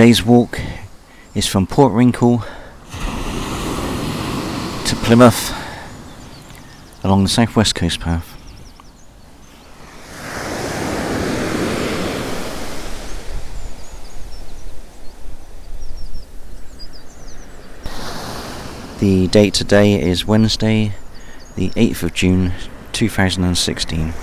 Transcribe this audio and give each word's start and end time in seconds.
Today's 0.00 0.24
walk 0.24 0.58
is 1.34 1.46
from 1.46 1.66
Port 1.66 1.92
Wrinkle 1.92 2.38
to 4.86 4.96
Plymouth 5.02 5.52
along 7.04 7.24
the 7.24 7.28
southwest 7.28 7.74
coast 7.74 8.00
path. 8.00 8.34
The 19.00 19.28
date 19.28 19.52
today 19.52 20.00
is 20.00 20.24
Wednesday, 20.26 20.94
the 21.56 21.68
8th 21.72 22.04
of 22.04 22.14
June 22.14 22.54
2016. 22.92 24.14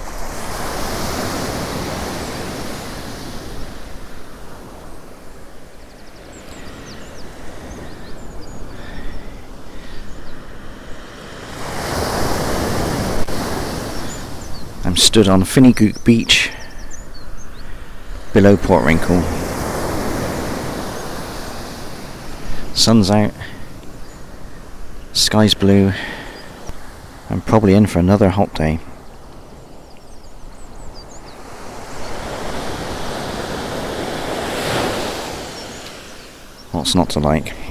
Stood 14.98 15.30
on 15.30 15.44
Finnygook 15.44 16.04
Beach 16.04 16.50
below 18.34 18.58
Port 18.58 18.84
Wrinkle. 18.84 19.22
Sun's 22.74 23.12
out, 23.12 23.32
sky's 25.14 25.54
blue. 25.54 25.94
I'm 27.30 27.42
probably 27.42 27.76
in 27.76 27.86
for 27.86 28.00
another 28.00 28.30
hot 28.30 28.56
day. 28.56 28.78
What's 36.72 36.96
not 36.96 37.10
to 37.12 37.20
like? 37.20 37.67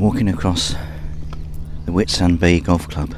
Walking 0.00 0.28
across 0.28 0.74
the 1.84 1.92
Whitsand 1.92 2.38
Bay 2.38 2.60
Golf 2.60 2.88
Club. 2.88 3.14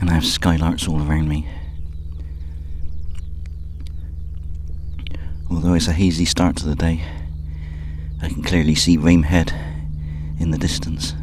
And 0.00 0.10
I 0.10 0.14
have 0.14 0.24
skylarks 0.24 0.88
all 0.88 1.02
around 1.02 1.28
me. 1.28 1.48
Although 5.50 5.74
it's 5.74 5.88
a 5.88 5.92
hazy 5.92 6.24
start 6.24 6.56
to 6.56 6.66
the 6.66 6.74
day, 6.74 7.02
I 8.22 8.28
can 8.28 8.42
clearly 8.42 8.74
see 8.74 8.96
Rame 8.96 9.22
Head 9.22 9.52
in 10.38 10.50
the 10.50 10.58
distance. 10.58 11.14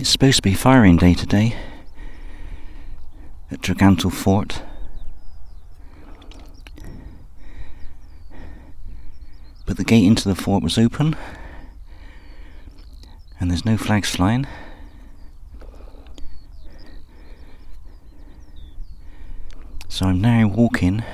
It's 0.00 0.08
supposed 0.08 0.36
to 0.36 0.42
be 0.42 0.54
firing 0.54 0.96
day 0.96 1.12
today 1.12 1.54
at 3.50 3.60
Tregantle 3.60 4.10
Fort. 4.10 4.62
But 9.66 9.76
the 9.76 9.84
gate 9.84 10.06
into 10.06 10.26
the 10.26 10.34
fort 10.34 10.62
was 10.62 10.78
open 10.78 11.16
and 13.38 13.50
there's 13.50 13.66
no 13.66 13.76
flags 13.76 14.08
flying. 14.08 14.46
So 19.90 20.06
I'm 20.06 20.22
now 20.22 20.48
walking 20.48 21.04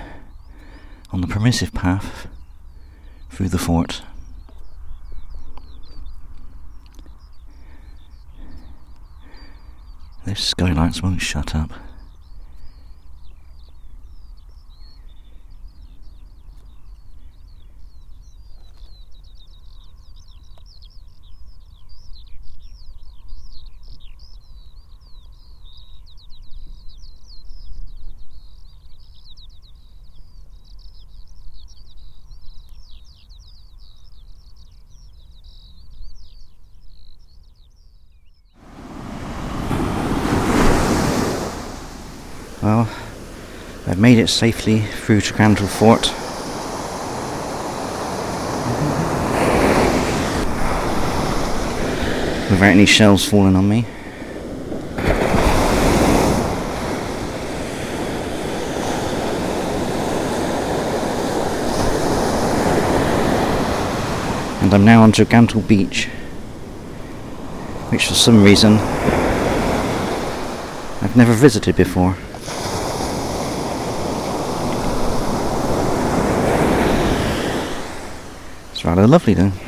on 1.11 1.23
the 1.23 1.27
permissive 1.27 1.75
path 1.75 2.29
through 3.31 3.49
the 3.49 3.59
fort. 3.59 4.03
Skylights 10.37 11.03
won't 11.03 11.21
shut 11.21 11.55
up. 11.55 11.73
Well, 42.63 42.89
I've 43.87 43.95
made 44.07 44.19
it 44.19 44.29
safely 44.29 44.83
through 44.83 45.21
Tregantle 45.21 45.67
Fort. 45.67 46.03
Without 52.49 52.71
any 52.71 52.87
shells 52.87 53.29
falling 53.29 53.57
on 53.57 53.69
me. 53.69 53.85
And 64.63 64.73
I'm 64.73 64.85
now 64.85 65.03
on 65.03 65.11
Tregantle 65.11 65.67
Beach, 65.67 66.05
which 67.89 68.07
for 68.07 68.15
some 68.15 68.45
reason 68.45 68.75
I've 71.03 71.17
never 71.17 71.33
visited 71.33 71.75
before. 71.75 72.17
Rather 78.87 79.07
lovely 79.07 79.35
though. 79.35 79.66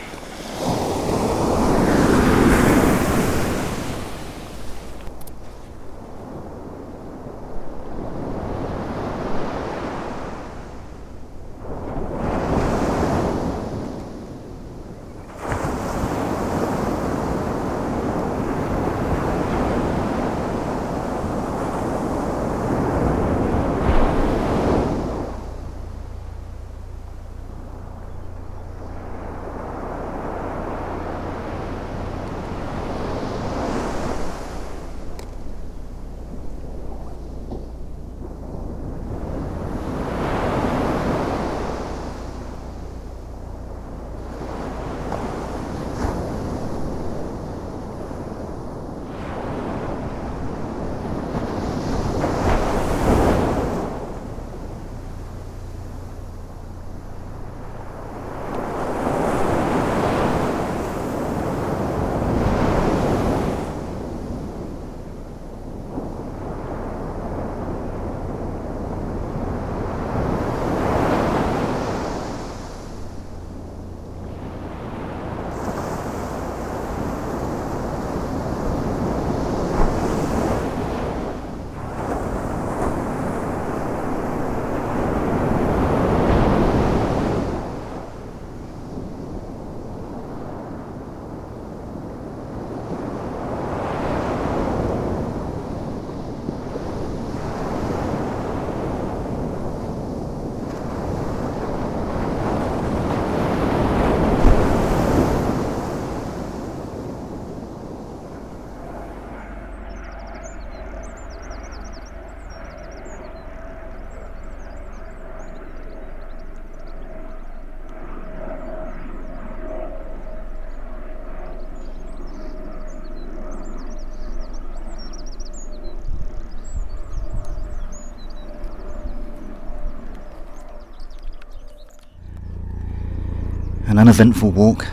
An 133.98 134.02
uneventful 134.02 134.52
walk 134.52 134.86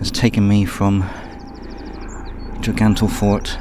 has 0.00 0.10
taken 0.10 0.48
me 0.48 0.64
from 0.64 1.08
Tregantle 2.60 3.08
Fort 3.08 3.56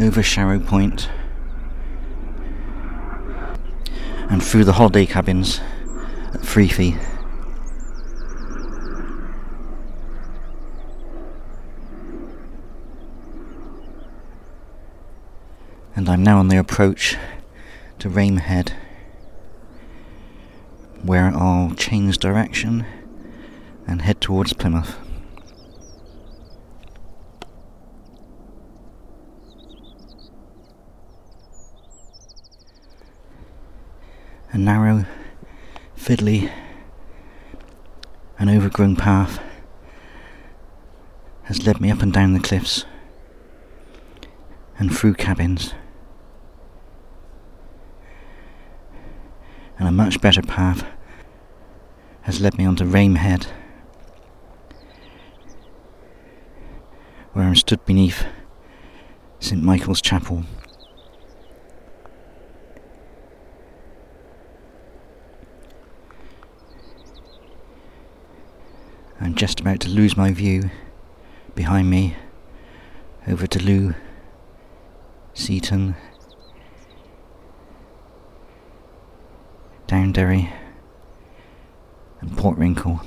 over 0.00 0.22
Sharrow 0.22 0.66
Point 0.66 1.10
and 4.30 4.42
through 4.42 4.64
the 4.64 4.72
holiday 4.72 5.04
cabins 5.04 5.60
at 6.32 6.42
Freathy. 6.42 6.96
And 15.94 16.08
I'm 16.08 16.22
now 16.22 16.38
on 16.38 16.48
the 16.48 16.56
approach 16.56 17.18
to 17.98 18.08
Rame 18.08 18.38
Head, 18.38 18.72
where 21.12 21.30
I'll 21.36 21.74
change 21.74 22.16
direction 22.16 22.86
and 23.86 24.00
head 24.00 24.18
towards 24.22 24.54
Plymouth. 24.54 24.96
A 34.52 34.56
narrow, 34.56 35.04
fiddly, 35.98 36.50
and 38.38 38.48
overgrown 38.48 38.96
path 38.96 39.38
has 41.42 41.66
led 41.66 41.78
me 41.78 41.90
up 41.90 42.00
and 42.00 42.10
down 42.10 42.32
the 42.32 42.40
cliffs 42.40 42.86
and 44.78 44.90
through 44.90 45.12
cabins. 45.12 45.74
And 49.78 49.86
a 49.86 49.92
much 49.92 50.18
better 50.22 50.40
path 50.40 50.86
has 52.22 52.40
led 52.40 52.56
me 52.56 52.64
onto 52.64 52.84
Rame 52.84 53.16
Head, 53.16 53.46
where 57.32 57.44
I'm 57.44 57.56
stood 57.56 57.84
beneath 57.84 58.24
St 59.40 59.62
Michael's 59.62 60.00
Chapel. 60.00 60.44
I'm 69.20 69.34
just 69.34 69.60
about 69.60 69.80
to 69.80 69.88
lose 69.88 70.16
my 70.16 70.32
view 70.32 70.70
behind 71.54 71.88
me 71.88 72.16
over 73.28 73.46
to 73.46 73.62
Looe, 73.62 73.94
Seaton, 75.32 75.94
Downderry, 79.86 80.52
and 82.22 82.38
Port 82.38 82.56
Wrinkle. 82.56 83.00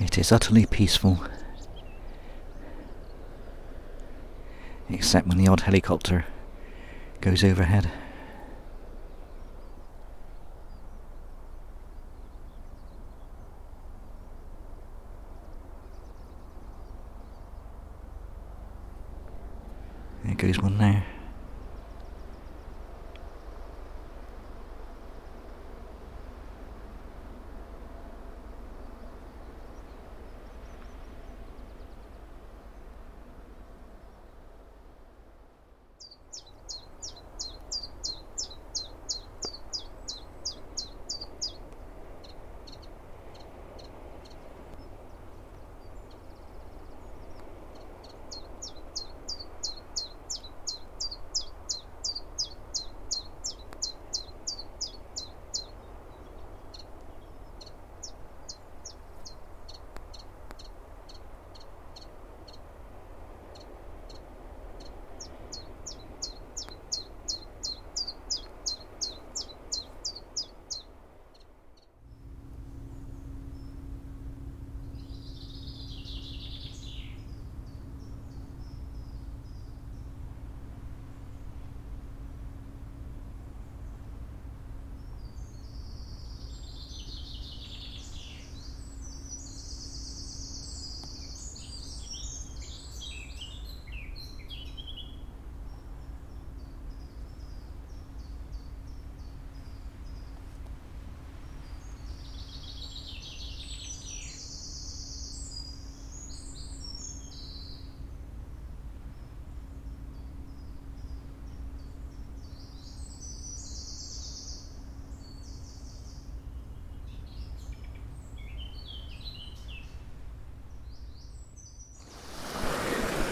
It 0.00 0.18
is 0.18 0.32
utterly 0.32 0.66
peaceful. 0.66 1.24
Except 4.88 5.28
when 5.28 5.38
the 5.38 5.46
odd 5.46 5.60
helicopter 5.60 6.24
goes 7.20 7.44
overhead. 7.44 7.90
There 20.24 20.34
goes 20.34 20.58
one 20.60 20.78
now. 20.78 21.02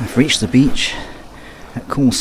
I've 0.08 0.16
reached 0.16 0.40
the 0.40 0.48
beach 0.48 0.94
at 1.74 1.86
Cool 1.86 2.12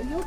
Valeu, 0.00 0.24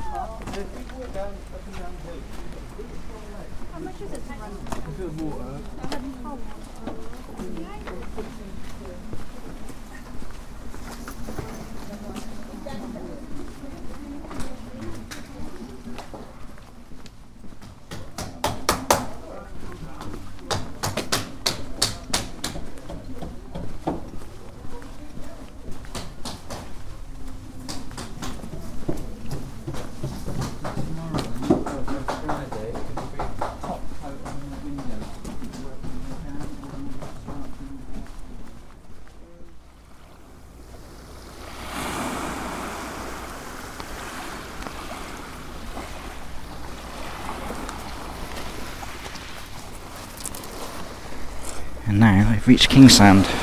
And 51.88 52.00
now 52.00 52.30
I've 52.30 52.48
reached 52.48 52.70
Kingsand. 52.70 53.43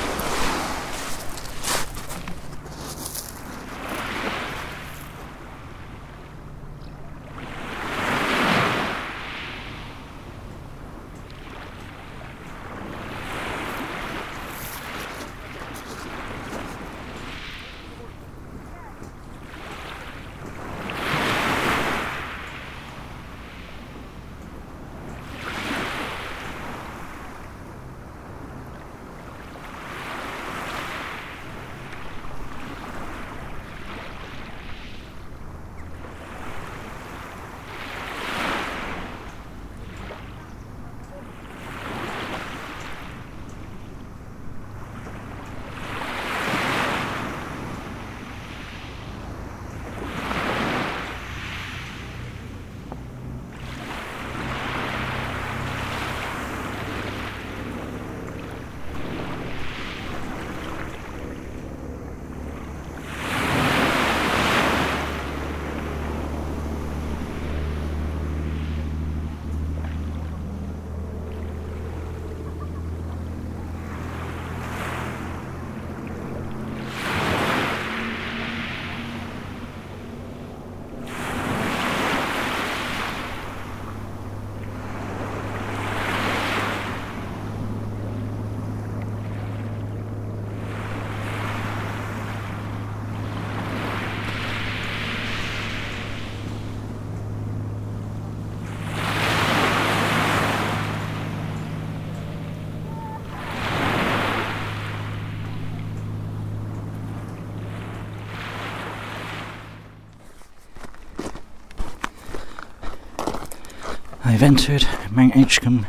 I've 114.41 114.45
entered 114.45 114.87
Mount 115.11 115.35
Edgcumbe 115.35 115.85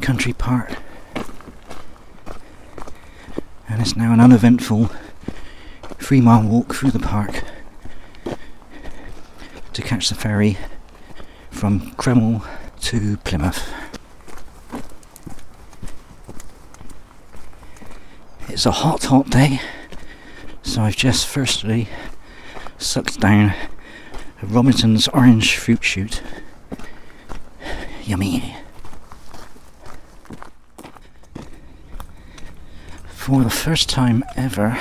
Country 0.00 0.32
Park 0.32 0.76
and 3.68 3.82
it's 3.82 3.96
now 3.96 4.12
an 4.12 4.20
uneventful 4.20 4.92
three 5.98 6.20
mile 6.20 6.46
walk 6.46 6.72
through 6.72 6.92
the 6.92 7.00
park 7.00 7.42
to 9.72 9.82
catch 9.82 10.08
the 10.08 10.14
ferry 10.14 10.56
from 11.50 11.90
Cremyll 11.96 12.46
to 12.82 13.16
Plymouth. 13.16 13.68
It's 18.48 18.66
a 18.66 18.70
hot, 18.70 19.02
hot 19.02 19.30
day, 19.30 19.60
so 20.62 20.82
I've 20.82 20.94
just 20.94 21.26
firstly 21.26 21.88
sucked 22.78 23.18
down 23.18 23.52
a 24.40 24.46
Robinson's 24.46 25.08
orange 25.08 25.56
fruit 25.56 25.82
shoot. 25.82 26.22
Yummy. 28.10 28.56
For 33.06 33.44
the 33.44 33.50
first 33.50 33.88
time 33.88 34.24
ever, 34.34 34.76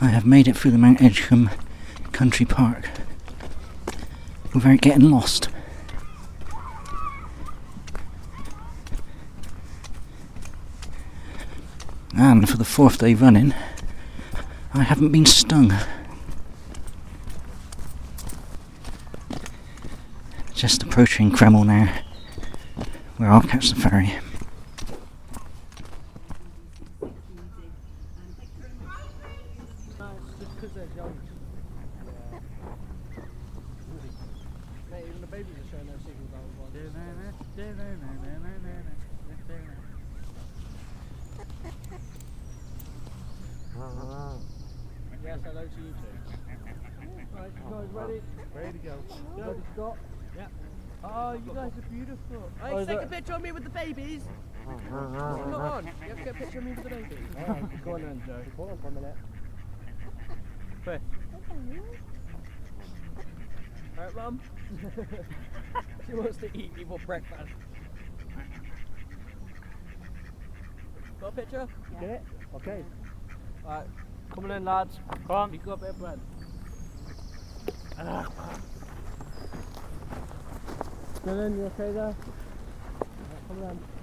I 0.00 0.06
have 0.06 0.24
made 0.24 0.48
it 0.48 0.56
through 0.56 0.70
the 0.70 0.78
Mount 0.78 1.00
Edgcumbe 1.00 1.52
Country 2.12 2.46
Park 2.46 2.88
without 4.54 4.80
getting 4.80 5.10
lost. 5.10 5.50
And 12.16 12.48
for 12.48 12.56
the 12.56 12.64
fourth 12.64 12.96
day 12.96 13.12
running, 13.12 13.52
I 14.72 14.84
haven't 14.84 15.12
been 15.12 15.26
stung. 15.26 15.74
Just 20.58 20.82
approaching 20.82 21.30
Cremyll 21.30 21.64
now, 21.64 21.86
where 23.16 23.30
I'll 23.30 23.40
catch 23.40 23.70
the 23.70 23.76
ferry. 23.76 24.12
even 34.98 35.20
the 35.20 35.26
babies 35.28 35.54
are 35.54 35.70
showing 35.70 35.86
their 35.86 35.98
signals 35.98 36.32
out 36.34 36.42
of 36.42 36.58
one. 36.58 36.70
Yes, 45.24 45.38
hello 45.44 45.62
to 45.62 45.80
you 45.80 45.92
too. 45.92 46.14
Right, 47.36 47.50
you 47.54 47.70
guys 47.70 47.88
ready? 47.92 48.20
Ready 48.54 48.78
to 48.78 48.84
go. 48.84 48.94
Ready 49.36 49.60
to 49.60 49.66
stop? 49.74 49.96
Yep. 50.36 50.50
Oh, 51.04 51.32
you 51.32 51.52
guys 51.52 51.72
are 51.76 51.90
beautiful. 51.90 52.50
Hey, 52.62 52.72
Oh, 52.72 52.78
is 52.78 52.86
take 52.86 52.98
that- 52.98 53.06
a 53.06 53.10
picture 53.10 53.32
of 53.34 53.42
me 53.42 53.52
with 53.52 53.64
the 53.64 53.70
babies. 53.70 54.22
It's 54.70 54.90
not 54.90 55.60
on. 55.60 55.84
You 55.86 55.90
have 56.08 56.18
to 56.18 56.24
get 56.24 56.34
a 56.34 56.38
picture 56.38 56.58
of 56.58 56.64
me 56.64 56.72
with 56.72 56.84
the 56.84 56.90
babies. 56.90 57.18
Alright, 57.36 57.84
go 57.84 57.96
on. 58.22 58.52
Hold 58.56 58.70
on 58.70 58.78
for 58.78 58.88
a 58.88 58.90
minute. 58.90 59.14
Chris. 60.84 61.00
Alright, 63.98 64.14
Mum. 64.14 64.40
she 66.06 66.14
wants 66.14 66.38
to 66.38 66.46
eat 66.56 66.76
me 66.76 66.84
for 66.84 66.98
breakfast. 67.06 67.50
Got 71.20 71.28
a 71.28 71.32
picture? 71.32 71.66
Get 72.00 72.10
it? 72.10 72.22
Okay. 72.54 72.84
Alright, 73.64 73.86
come 74.32 74.44
on 74.44 74.50
in, 74.52 74.64
lads. 74.64 75.00
Come 75.26 75.36
on. 75.36 75.52
You 75.52 75.58
got 75.58 75.72
a 75.74 75.76
bit 75.78 75.90
of 75.90 75.98
bread. 75.98 76.20
Dylan, 81.24 81.56
you 81.56 81.64
okay 81.64 81.92
there? 81.92 82.04
Alright, 82.04 83.48
come 83.48 83.62
on. 83.64 83.97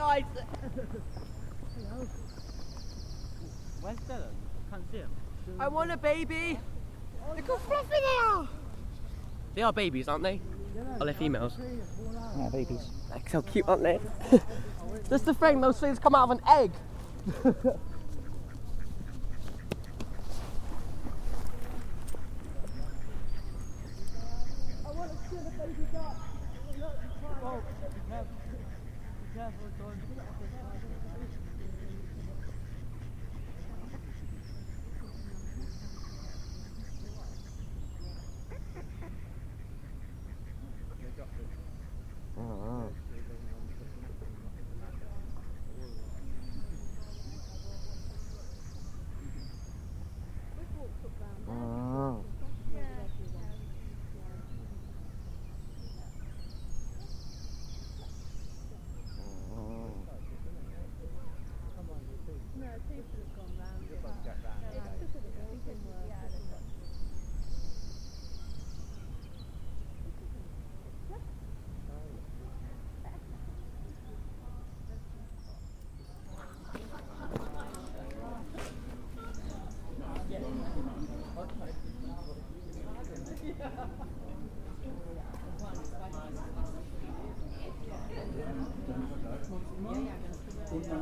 Guys, 0.00 0.24
Where's 3.82 3.98
Dylan? 3.98 4.32
Can't 4.70 4.90
see 4.90 4.96
him. 4.96 5.10
I 5.58 5.68
want 5.68 5.90
a 5.90 5.98
baby. 5.98 6.58
Look 7.36 7.46
how 7.46 7.58
fluffy 7.58 7.88
they 7.90 8.26
are. 8.26 8.48
They 9.54 9.60
are 9.60 9.74
babies, 9.74 10.08
aren't 10.08 10.22
they? 10.22 10.40
Or 10.98 11.04
they're 11.04 11.12
females. 11.12 11.58
Yeah, 12.38 12.48
babies. 12.50 12.88
Like, 13.10 13.28
so 13.28 13.42
cute, 13.42 13.68
aren't 13.68 13.82
they? 13.82 14.00
That's 15.10 15.24
the 15.24 15.34
thing, 15.34 15.60
those 15.60 15.78
things 15.78 15.98
come 15.98 16.14
out 16.14 16.30
of 16.30 16.38
an 16.38 16.40
egg. 16.48 16.72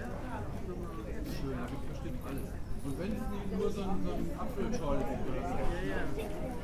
Schön, 0.00 1.56
da 1.56 1.66
gibt 1.66 1.88
bestimmt 1.88 2.20
alles. 2.26 2.48
Und 2.84 2.98
wenn 2.98 3.12
es 3.12 3.58
nur 3.58 3.70
so 3.70 3.82
ein, 3.82 4.00
so 4.04 4.12
ein 4.12 4.30
Apfelschorle 4.38 5.04
gibt 5.04 5.28
oder 5.28 5.42
so. 5.48 6.59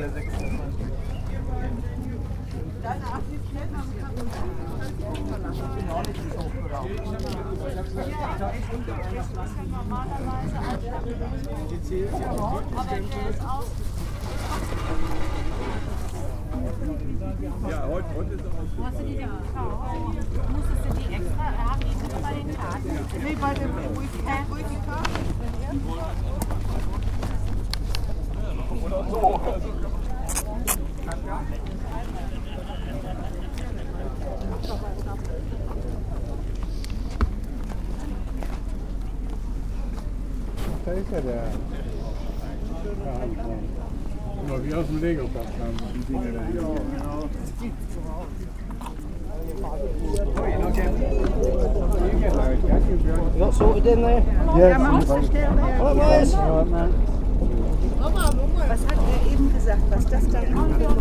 alle 0.00 0.10
26. 0.12 0.40
Ja, 17.68 17.86
heute, 17.88 18.06
heute 18.16 18.34
ist 18.34 18.46
auch. 18.46 19.29
Ja, 41.20 41.26
der. 41.26 41.42
Ja, 43.04 43.12
habe 43.20 43.30
ich 43.30 43.36
mal. 43.36 43.58
Immer 44.42 44.58
wie 44.64 44.74
aus 44.74 44.86
dem 44.86 45.00
Lego 45.00 45.28
gehabt 45.28 45.54
haben, 45.60 45.76
die 45.94 46.04
Dinge 46.04 46.32
da. 46.32 46.40
Ja, 46.40 46.46
genau. 46.50 47.28
Ja, 53.38 53.52
sorry, 53.52 53.80
denn. 53.82 54.02
Oh, 54.02 54.58
ja, 54.58 54.68
ja, 54.68 54.78
man 54.78 54.94
muss 54.94 55.04
stellen. 55.04 55.58
Was 58.68 58.82
hat 58.86 58.98
er 58.98 59.32
eben 59.32 59.52
gesagt? 59.52 59.82
Was 59.90 60.04
das 60.06 60.28
da 60.28 60.40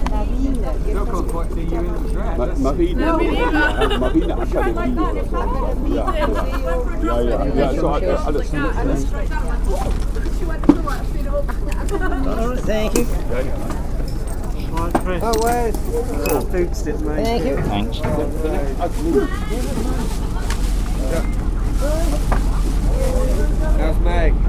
Marine. 0.09 0.65
Marine. 2.59 3.05
Marine. 3.05 3.45
Marine 3.99 4.33
Akademie. 4.37 4.97
Ja, 5.95 7.21
ja, 7.21 7.45
ja, 7.45 7.73
so 7.73 7.91
hat 7.93 8.01
er 8.03 8.27
alles. 8.27 8.51
Thank 12.65 12.97
you. 12.97 13.05
Oh, 15.21 15.33
where's 15.41 15.75
oh, 16.29 16.41
mate? 17.01 17.23
Thank 17.23 17.45
you. 17.45 17.57
Thanks. 17.63 17.99
How's 23.77 23.99
Meg? 23.99 24.48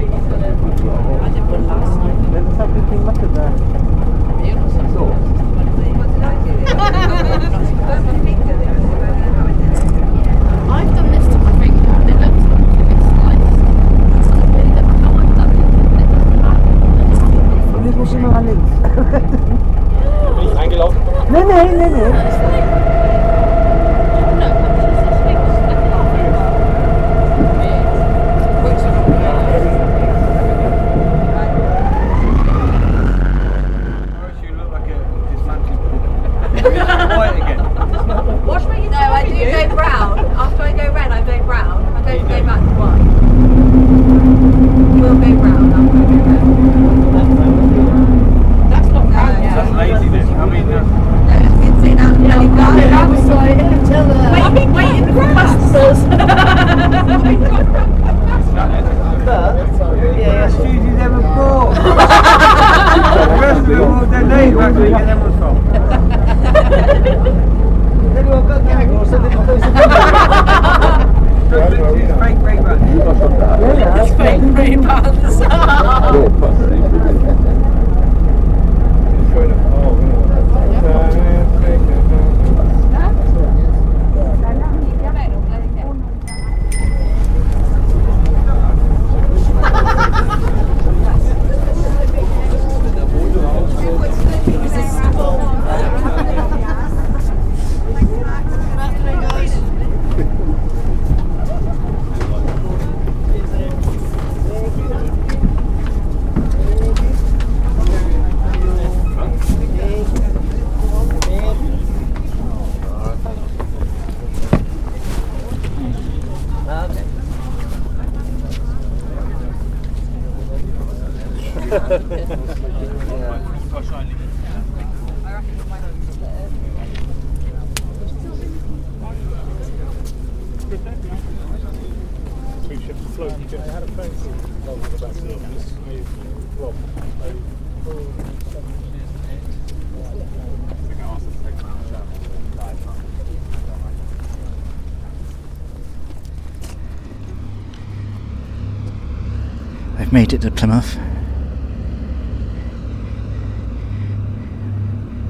made 150.31 150.45
it 150.45 150.47
to 150.47 150.51
Plymouth. 150.51 150.97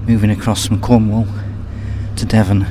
Moving 0.07 0.29
across 0.29 0.67
from 0.67 0.79
Cornwall 0.79 1.25
to 2.17 2.25
Devon. 2.25 2.67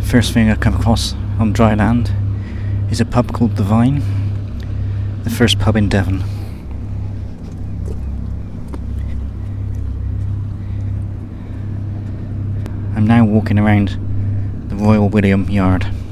First 0.00 0.32
thing 0.32 0.48
I 0.48 0.54
come 0.54 0.74
across 0.74 1.14
on 1.40 1.52
dry 1.52 1.74
land 1.74 2.12
is 2.92 3.00
a 3.00 3.04
pub 3.04 3.32
called 3.32 3.56
The 3.56 3.64
Vine, 3.64 4.00
the 5.24 5.30
first 5.30 5.58
pub 5.58 5.74
in 5.74 5.88
Devon. 5.88 6.22
I'm 12.94 13.08
now 13.08 13.24
walking 13.24 13.58
around 13.58 14.03
Royal 14.84 15.08
William 15.08 15.48
Yard. 15.48 16.03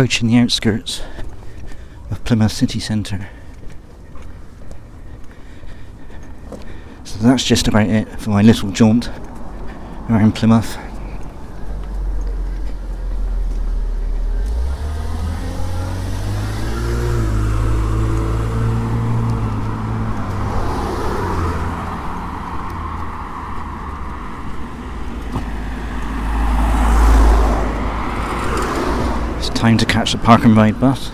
Approaching 0.00 0.28
the 0.28 0.38
outskirts 0.38 1.02
of 2.10 2.24
Plymouth 2.24 2.52
city 2.52 2.80
centre. 2.80 3.28
So 7.04 7.18
that's 7.18 7.44
just 7.44 7.68
about 7.68 7.86
it 7.86 8.08
for 8.18 8.30
my 8.30 8.40
little 8.40 8.70
jaunt 8.70 9.10
around 10.08 10.36
Plymouth. 10.36 10.78
It's 29.36 29.50
time 29.50 29.76
to 29.76 29.84
catch 30.00 30.12
the 30.12 30.18
park 30.18 30.44
and 30.44 30.56
ride 30.56 30.80
bus. 30.80 31.10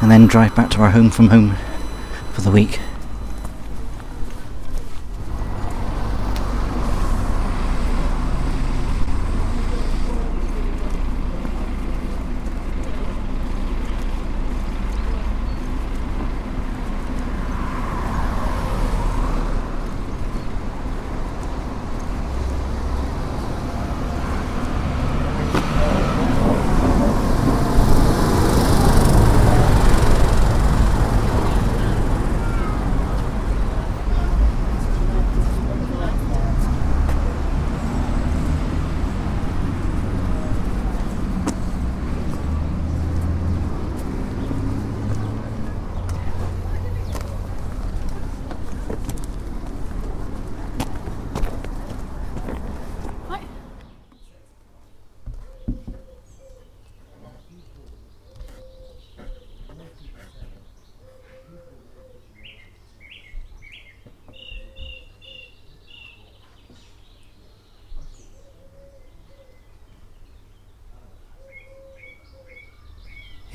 And 0.00 0.08
then 0.08 0.28
drive 0.28 0.54
back 0.54 0.70
to 0.70 0.82
our 0.82 0.90
home 0.90 1.10
from 1.10 1.30
home 1.30 1.56
the 2.44 2.50
week. 2.50 2.78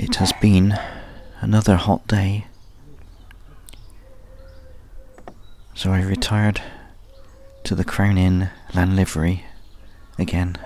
It 0.02 0.14
has 0.30 0.42
been 0.42 0.78
another 1.42 1.76
hot 1.76 2.06
day. 2.08 2.46
So 5.74 5.92
I 5.92 6.02
retired 6.02 6.62
to 7.64 7.74
the 7.74 7.84
Crown 7.84 8.18
Inn 8.18 8.50
Lanlivery 8.74 9.44
again. 10.20 10.58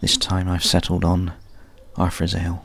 This 0.00 0.16
time 0.16 0.48
I've 0.48 0.64
settled 0.64 1.04
on 1.04 1.32
Arthur's 1.96 2.34
Ale. 2.34 2.64